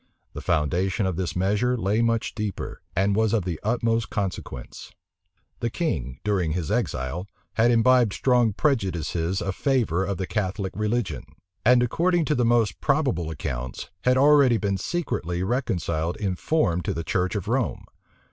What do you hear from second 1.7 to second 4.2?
lay much deeper, and was of the utmost